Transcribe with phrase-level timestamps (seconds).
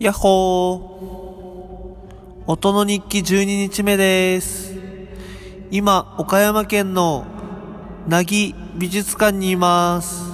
[0.00, 4.74] やっほー音の日記12日目です。
[5.70, 7.26] 今、岡山県の
[8.08, 10.24] なぎ美術館にいます。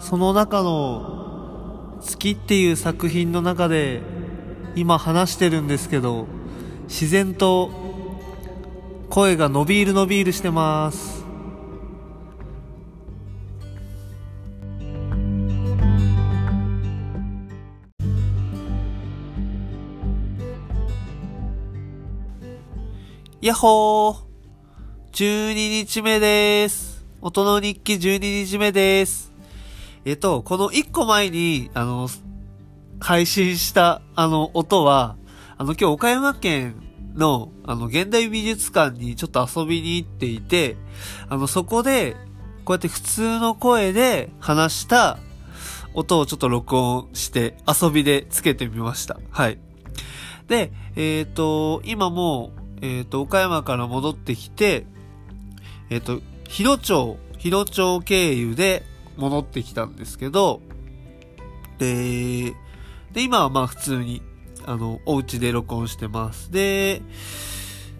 [0.00, 4.02] その中の月っていう作品の中で
[4.76, 6.26] 今話してるんですけど、
[6.86, 7.70] 自然と
[9.08, 11.19] 声が伸びる伸びるしてます。
[23.42, 24.16] やっほー
[25.14, 27.06] !12 日目です。
[27.22, 29.32] 音の日記12日目です。
[30.04, 32.10] えっと、この1個前に、あの、
[33.00, 35.16] 配信した、あの、音は、
[35.56, 36.74] あの、今日岡山県
[37.14, 40.76] の、あの、現代美術館にちょっと遊びに行っていて、
[41.30, 42.16] あの、そこで、
[42.66, 45.18] こうやって普通の声で話した
[45.94, 49.18] 音をちょっと録音して遊びでつけてみました。
[49.30, 49.58] はい。
[50.46, 54.86] で、えっ、と、今も、えっ、と、岡山から戻ってきて、
[55.90, 58.84] えっ、と、日野町、日野町経由で
[59.16, 60.60] 戻ってきたんですけど、
[61.78, 62.54] で、
[63.12, 64.22] で、今はまあ普通に、
[64.66, 66.50] あの、お家で録音してます。
[66.50, 67.02] で、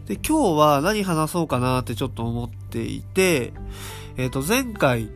[0.07, 3.53] で、今日は何話そうかなってちょっと思っていて、
[4.17, 5.11] えっ、と、前回、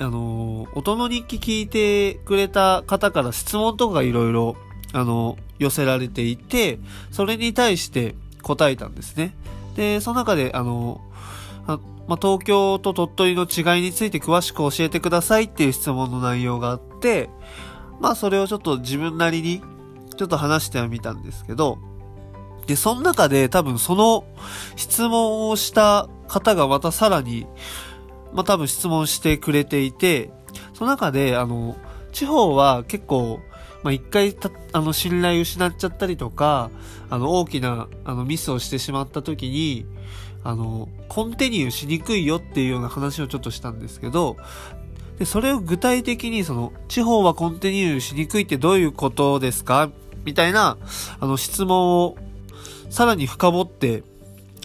[0.00, 4.56] あの、音の日記聞いてくれた方から質問とかいろいろ、
[4.92, 6.78] あの、寄せられていて、
[7.10, 9.34] それに対して答えたんですね。
[9.76, 11.00] で、その中で、あの、
[11.66, 17.28] あまあ、東京と鳥取の違いについて詳しく教えてくださいっていう質問の内容があって、
[18.00, 19.62] まあ、それをちょっと自分なりに、
[20.16, 21.78] ちょっと話してはみたんですけど、
[22.66, 24.24] で、その中で多分その
[24.76, 27.46] 質問をした方がまたさらに、
[28.32, 30.30] まあ、多分質問してくれていて、
[30.74, 31.76] その中で、あの、
[32.12, 33.40] 地方は結構、
[33.82, 36.70] まあ、一回た、あの、信頼失っちゃったりとか、
[37.10, 39.86] あの、大きな、あの、ミスをしてしまった時に、
[40.44, 44.36] あの、コンティニューしにくいよっていうような話をちょっとしたんですけど、
[45.18, 49.90] で、それを具体的にその、地方はコンティニューしにくいってどういうことですか？
[50.24, 50.76] みたいな、
[51.20, 52.16] あの、質問を、
[52.90, 54.02] さらに深掘って、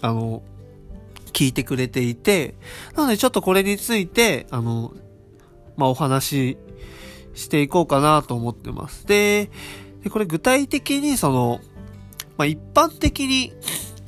[0.01, 0.41] あの、
[1.33, 2.53] 聞いてくれていて、
[2.95, 4.93] なのでちょっとこれについて、あの、
[5.77, 6.57] まあ、お話
[7.33, 9.05] していこうかなと思ってます。
[9.07, 9.49] で、
[10.03, 11.59] でこれ具体的にその、
[12.37, 13.53] まあ、一般的に、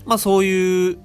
[0.06, 0.97] まあ、そういう、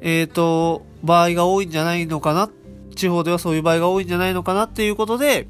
[0.00, 2.50] えっ、と、場合が多いんじゃないのかな、
[2.94, 5.48] 地方ではそういう場合が多いんじゃないのかなっていうことで、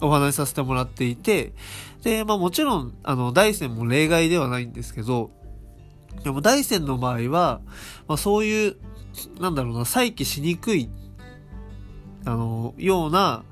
[0.00, 1.52] お話しさせてもらっていて、
[2.02, 5.30] で、まあもちろん、あの、大山も例外ではないんですけど、
[6.24, 7.60] でも大山の場合は、
[8.08, 8.76] まあそういう、
[9.38, 10.88] なんだろうな、再起しにくい、
[12.24, 13.44] あの、ような、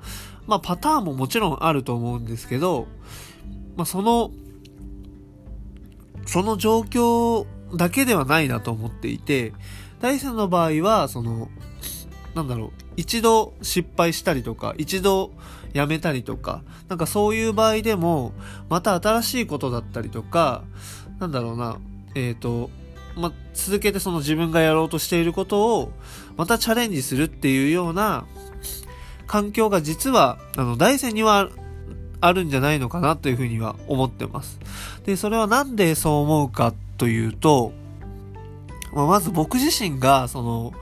[0.49, 2.87] まあパターンももちろんあると思うんですけど、
[3.77, 4.31] まあその、
[6.25, 7.45] その状況
[7.75, 9.53] だけではないなと思っていて、
[10.01, 11.49] 大山の場合は、その、
[12.33, 15.31] なんだろう、一度失敗したりとか、一度
[15.73, 18.33] やめたりとか、なんかそういう場合でも、
[18.69, 20.63] また新しいことだったりとか、
[21.19, 21.77] なんだろうな、
[22.15, 22.71] えっ、と、
[23.15, 25.91] ま、続けてその自分がやろうとしていることを、
[26.37, 28.25] またチャレンジするっていうような、
[29.29, 31.49] 環境が実は、あの、大山には
[32.19, 34.59] あるんじゃないのかなというふうには思ってます。
[35.05, 37.71] で、それはなんでそう思うかというと、
[38.91, 40.73] まあ、まず僕自身が、その、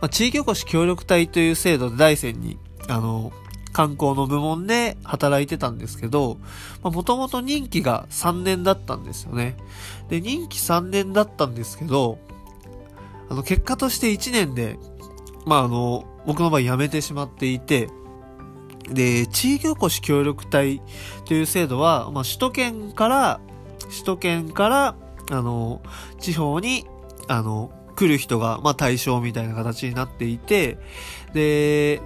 [0.00, 3.32] まあ、地域おこし協力隊という制度で大山に、あの、
[3.72, 6.38] 観光の部門で働いてたんですけど、
[6.84, 9.56] もともと任期が3年だったんですよね。
[10.08, 12.20] で、任期3年だったんですけど、
[13.28, 14.78] あの、結果として1年で、
[15.46, 17.88] まあ、あの、僕の場合辞めてしまっていて、
[18.90, 20.82] で、地域おこし協力隊
[21.24, 23.40] という制度は、まあ、首都圏から、
[23.84, 24.96] 首都圏から、
[25.30, 25.80] あの、
[26.20, 26.84] 地方に、
[27.28, 30.76] あの、来る人が、まあ、対象みたいな形になっていて、
[31.32, 32.02] で、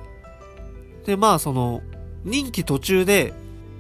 [1.05, 1.83] で、まあ、その、
[2.25, 3.35] 任期途中で、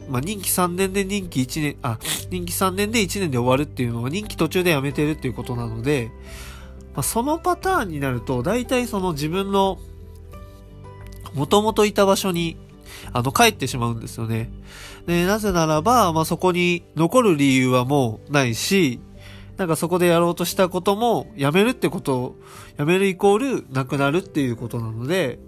[0.09, 2.00] まあ、任期3年で任期1年、あ、
[2.31, 6.11] 任期3年で1年で終わるっていうのは任期途中で辞めてるっていうことなので、
[6.95, 9.79] まあ、そのパターンになると、大体その自分の、
[11.34, 12.56] 元々いた場所に、
[13.12, 14.50] あの、帰ってしまうんですよね。
[15.06, 19.00] で、なぜならば、まあ、そこに残る理由はもうないし、
[19.56, 22.37] なんかそこでやろうとしたことも、やめるってことを、
[22.76, 25.38] やめるイコール、なくなるっていうことなので、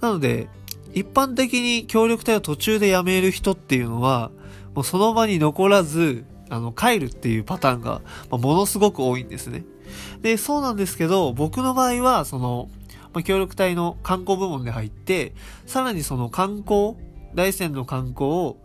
[0.00, 0.48] なので、
[0.94, 4.30] 一般的に協力隊を途中で辞める人っていうのは、
[4.74, 8.00] もうその場に残らず、あの、帰るっていうパターンが、
[8.30, 9.64] ま、ものすごく多いんですね。
[10.22, 12.68] で、そうなんですけど、僕の場合は、その、
[13.12, 15.34] まあ、協力隊の観光部門で入って、
[15.66, 16.96] さらにその観光、
[17.34, 18.56] 大山の観光を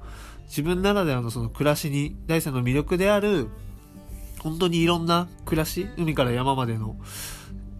[0.47, 3.47] 自分ならではのその暮らしに、大山の魅力である、
[4.39, 6.95] 本当にいろんな暮らし、海から山までの、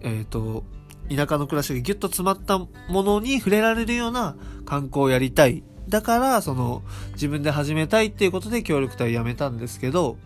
[0.01, 0.63] えっ、と、
[1.10, 4.36] 田舎の暮らしがギュッと詰まったものに触れられるような
[4.66, 5.63] 観光をやりたい。
[5.89, 6.81] だから、その、
[7.13, 10.18] 自分で始めたいっていうことで協力隊を辞めたんですけど、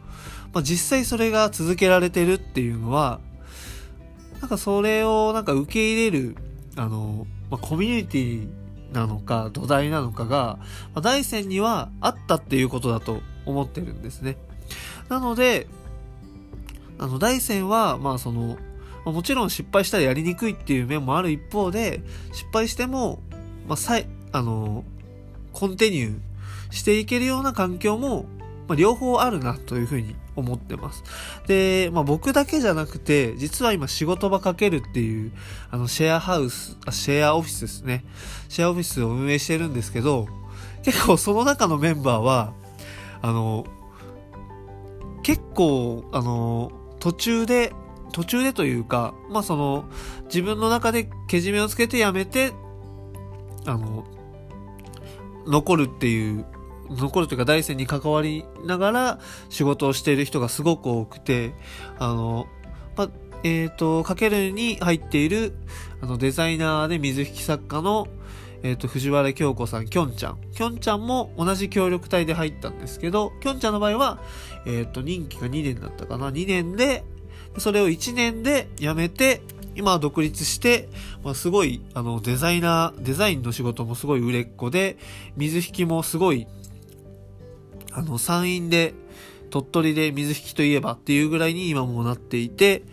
[0.53, 3.19] まあ、実際それが続けられてるっていうのは、
[4.41, 6.35] なんかそれをなんか受け入れる、
[6.75, 8.47] あの、まあ、コミュニティ
[8.93, 10.59] なのか、土台なのかが、
[10.93, 14.37] まあ、大山にはあったっていうことだと思ってるんですね。
[15.09, 15.67] なので、
[16.99, 18.57] あの、大山は、まあその、
[19.05, 22.01] まあ、もちろん失敗したらやりにくいっていう面もある一方で、
[22.33, 23.19] 失敗しても、
[23.67, 24.83] まあ、さい、あの、
[25.53, 26.19] コンティニュー
[26.71, 28.25] していけるような環境も、
[28.67, 31.03] まあ、両方あるなというふうに思ってます。
[31.47, 35.31] で、まあ僕だけじゃなくて、実は今仕事場かけるっていう、
[35.71, 38.03] あのシェアハウス、あ、シェアオフィスですね。
[38.49, 40.27] シェアオフィスを運営してるんですけど、
[40.83, 42.53] 結構その中のメンバーは、
[43.21, 43.65] あの、
[45.23, 47.73] 結構、あの、途中で、
[48.13, 49.85] 途中でというか、まあその、
[50.25, 52.53] 自分の中でけじめをつけてやめて、
[53.65, 54.05] あの、
[55.45, 56.45] 残るっていう
[56.89, 59.19] 残るというか大山に関わりながら
[59.49, 61.53] 仕事をしている人がすごく多くて、
[61.99, 62.47] あの、
[62.95, 63.09] ま、
[63.43, 65.55] えっ、ー、と、かけるに入っている、
[66.01, 68.07] あの、デザイナーで水引作家の、
[68.63, 70.39] え、ー、と、藤原京子さん、きょんちゃん。
[70.53, 74.19] きょんちゃんも同じ協力隊で入ったんですけど、きょんちゃんの場合は、
[74.65, 76.31] えっ、ー、と、任期が2年だったかな。
[76.31, 77.03] 2年で、
[77.59, 79.41] それを1年で辞めて、
[79.75, 80.89] 今は独立して、
[81.23, 84.97] まあ、すごい、あの、デザイナー、デザインの仕事もすごい売れっ子で、
[85.35, 86.47] 水引きもすごい、
[87.97, 88.93] あの、山陰で、
[89.49, 92.83] 鳥取で水引きといえばっていうぐらいに今もなっていて、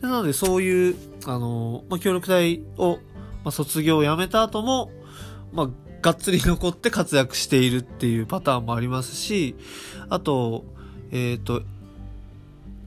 [0.00, 0.96] なのでそういう、
[1.26, 2.98] あの、まあ、協力隊を、
[3.44, 4.90] まあ、卒業をやめた後も、
[5.52, 5.68] まあ、
[6.02, 9.54] がっつり残って活躍しているっていうパターンもありますし、
[10.08, 10.64] あと、
[11.12, 11.62] えっ、ー、と、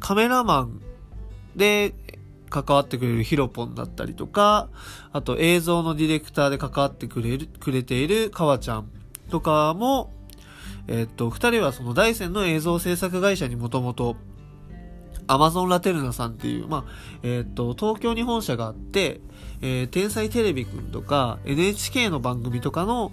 [0.01, 0.81] カメラマン
[1.55, 1.93] で
[2.49, 4.67] 関わってくれるヒロポンだったりとか、
[5.13, 8.89] あと映像のディレクターで関わってくれる、くれているカワちゃん
[9.29, 10.11] とかも、
[10.87, 14.15] えっと、二人はその大山の映像制作会社にもともと、
[15.27, 16.91] アマゾンラテルナさんっていう、まあ、
[17.23, 19.21] えっと、東京に本社があって、
[19.61, 23.11] えー、天才テレビくんとか、NHK の番組とかの、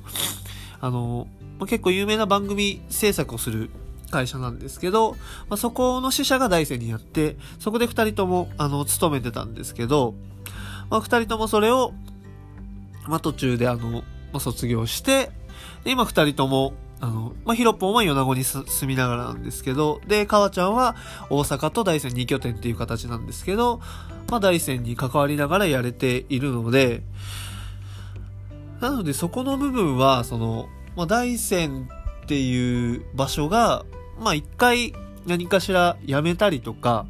[0.81, 1.29] あの、
[1.59, 3.71] まあ、結構有名な番組制作をする
[4.11, 5.13] 会社なんですけど、
[5.49, 10.15] まあ、そこの支社が大山にあって、そこで二人とも、あの、勤めてたんですけど、
[10.91, 11.93] まあ、二人ともそれを、
[13.07, 14.03] まあ、途中であの、ま
[14.35, 15.31] あ、卒業して、
[15.85, 20.97] で、今二人とも、あの、まあ、ヒロポンは米子に住みながらなんですけど、で、川ちゃんは
[21.31, 23.81] 大阪と大山2拠点っていう形なんですけど、
[24.29, 27.03] まあ、大山に関わりながらやれているので、
[28.81, 31.89] なのでそこの部分は、その、まあ、大山
[32.25, 33.85] っていう場所が、
[34.21, 34.93] まあ、一回
[35.27, 37.07] 何かしらやめたりとか、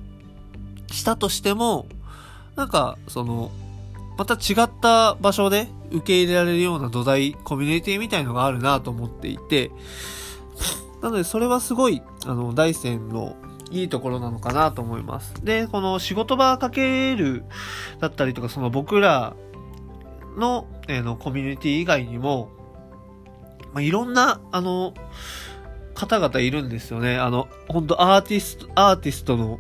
[0.91, 1.87] したとしても、
[2.57, 3.51] なんか、その、
[4.17, 9.71] また違った場所で受け入れられるような土台、コミュニティみたいのがあるなと思っていて、
[11.03, 13.37] なのでそれはすごい、あの、大山の
[13.71, 15.35] いいところなのかなと思います。
[15.45, 17.45] で、この仕事場かける
[18.01, 19.37] だったりとか、その僕ら
[20.37, 22.51] の、えー、のコミュニティ以外にも、
[23.73, 24.95] まあ、いろんな、あの、
[25.95, 27.19] 方々いるんですよね。
[27.19, 29.59] あの、本当アーティスト、アーティストの、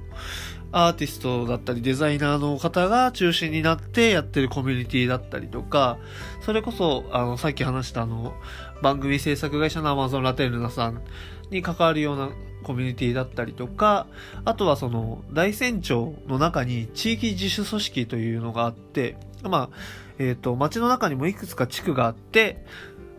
[0.70, 5.98] アーティストだったりデザイナーの方が中心になってやってるコミュニティだったりとか、
[6.42, 8.34] それこそ、あの、さっき話したあの、
[8.82, 11.02] 番組制作会社の Amazon ラテルナさん
[11.50, 12.30] に関わるような
[12.62, 14.06] コミュニティだったりとか、
[14.44, 19.76] あとはその、大船長の中に地域自主組織というのがあって、まあ、
[20.18, 22.64] えっ、ー、と、街の中にもいくつか地区があって、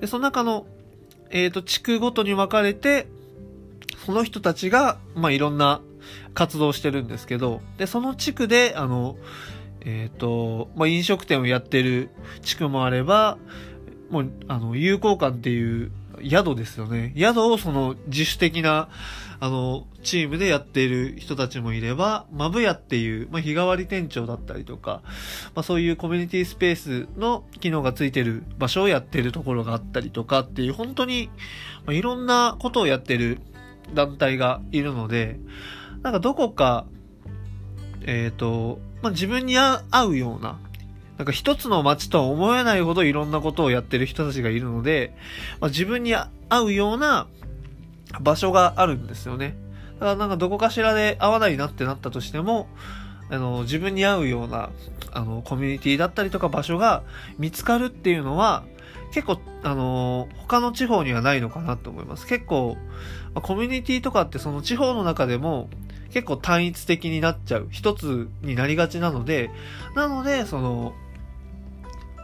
[0.01, 0.67] で、その中の、
[1.31, 3.07] えっ、ー、と、地区ごとに分かれて、
[4.05, 5.81] その人たちが、まあ、いろんな
[6.33, 9.17] 活動してるんですけど、で、その地区で、あの、
[9.81, 12.09] えっ、ー、と、まあ、飲食店をやってる
[12.41, 13.37] 地区もあれば、
[14.09, 15.91] もう、あの、友好館っていう
[16.23, 17.13] 宿ですよね。
[17.15, 18.89] 宿をその自主的な、
[19.41, 25.01] あの、チームでやっている人たちもいれば、マブヤっていう、まあ、日替わり店長だったりとか、
[25.55, 31.29] まあ、そういうコミュニティスペースの機能がついてる場所をやってるところがあったりとかっていう、本当に、
[31.85, 33.39] まあ、いろんなことをやってる
[33.93, 35.39] 団体がいるので、
[36.03, 36.85] なんかどこか、
[38.05, 40.59] えっ、ー、と、まあ、自分に合うような、
[41.17, 45.13] なんか一つの街とは思えないほどいろんなことをやってる人たちがいるので、
[45.59, 46.29] まあ、自分に合
[46.63, 47.27] うような
[48.21, 49.55] 場所があるんですよね。
[49.95, 52.67] だからなんかどこかしらで合わないなってなったとしても、
[53.29, 54.69] あの、自分に合うような、
[55.11, 57.03] あの、コミュニティだったりとか場所が
[57.37, 58.63] 見つかるっていうのは、
[59.13, 62.25] 結構、あの他の地方にはないのかなと思います。
[62.27, 62.77] 結構、
[63.35, 65.69] コミュニティとかってその地方の中でも
[66.11, 67.67] 結構単一的になっちゃう。
[67.71, 69.51] 一つになりがちなので、
[69.95, 70.93] なので、その、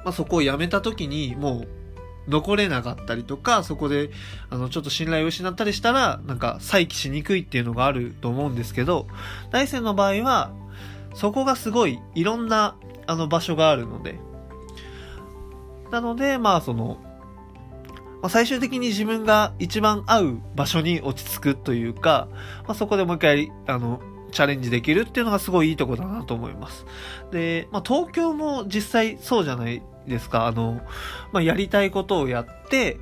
[0.03, 1.67] まあ、そこを辞めた時にもう
[2.27, 4.09] 残れなかったりとか、そこで、
[4.49, 9.07] あの、ちょっと信頼を失ったりしたら、なんか再起しにくいっていうのがあると思うんですけど、
[9.51, 10.51] 大山の場合は、
[11.13, 12.75] そこがすごいいろんな、
[13.07, 14.19] あの、場所があるので、
[15.91, 16.97] なので、まあ、その、
[18.25, 22.27] まあ、最終的に自分が一番合う場所に落ち着くというか、
[22.63, 24.01] まあ、そこでもう一回、あの、
[24.31, 26.87] チャレンジできるっていうのがすごいいいとこだなと思います。
[27.31, 30.47] で、まあ、東京も実際そうじゃないですか。
[30.47, 30.81] あの、
[31.33, 32.97] まあ、やりたいことをやって、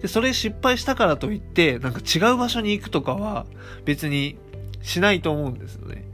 [0.00, 3.44] で、それ失敗したからといって、なんか違う場所に行くとかは
[3.84, 4.38] 別に
[4.80, 6.06] しないと思うんですよね。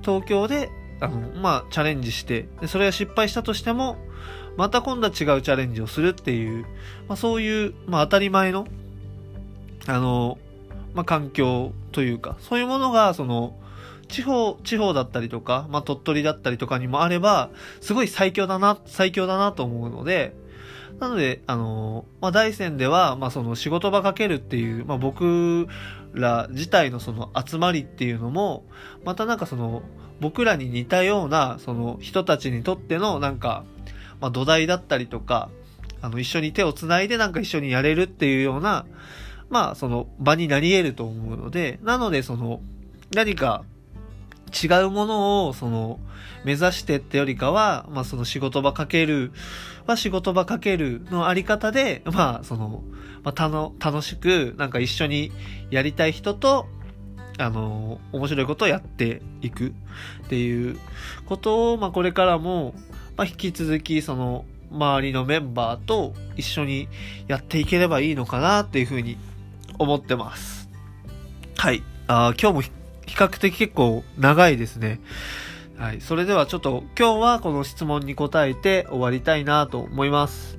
[0.00, 0.70] 東京で、
[1.02, 3.98] あの、まあ、チャレンジして、で、それが失敗したとしても、
[4.56, 6.64] また今度は違うチャレンジをするっていう、
[7.08, 8.66] まあ、そういう、まあ、当たり前の、
[9.86, 10.38] あの、
[10.94, 13.56] まあ、環境というか、そういうものが、その、
[14.08, 20.34] 地方、地方だったりとか、まあ、鳥取だったりとかにもあれば、すごい最強だな、最強だなと思うので、
[21.00, 25.66] なので、あの、まあ、大山では、まあ、その仕事場かけるっていう、まあ、僕
[26.12, 28.64] ら自体のその集まりっていうのも、
[29.04, 29.82] またなんかその、
[30.20, 33.64] 僕らに似たような、その人たちにとってのなんか、
[34.20, 35.50] まあ、土台だったりとか、
[36.00, 38.86] あの、一緒に手を繋いでなんか一緒にやれるっていうような、
[39.50, 42.60] まあ、その場になり得ると思うので、なのでその、
[43.14, 43.64] 何か
[44.54, 45.98] 違うものを、その、
[46.44, 49.32] 目指してってよりかは、まあその仕事場かける
[49.86, 52.84] は仕事場かけるのあり方で、まあその、
[53.22, 55.32] まあたの、楽しく、なんか一緒に
[55.70, 56.66] やりたい人と、
[57.38, 60.78] あの、面白いことをやっていくっていう
[61.26, 62.74] ことを、まあこれからも、
[63.16, 66.88] まあ引き続きその、周りのメンバーと一緒に
[67.28, 69.16] やっていければいいのかなっていうふうに
[69.78, 70.68] 思ってます。
[71.56, 71.82] はい。
[72.08, 72.70] あ今日も比
[73.06, 75.00] 較的結構長いですね。
[75.78, 76.00] はい。
[76.00, 80.58] それではちょっと今日はこの質問に答えて終わりたいなと思います。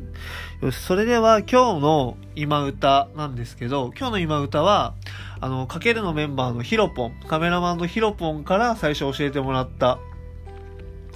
[0.62, 4.94] よし、それでは今日の今歌なんですけど、今日の今歌は、
[5.42, 10.00] あの、かけるのメンバーのヒロポン、カメラマンのヒロポンから最初教えてもらった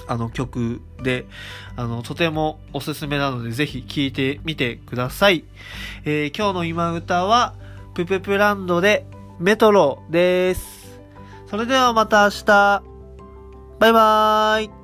[0.09, 1.27] あの曲で、
[1.75, 5.45] あの、とてもおすすめなのでぜひ聴いてみてください。
[6.03, 7.53] えー、今日の今歌は、
[7.93, 9.05] プププランドで
[9.39, 10.99] メトロです。
[11.47, 12.83] それではまた明日。
[13.79, 14.78] バイバーイ。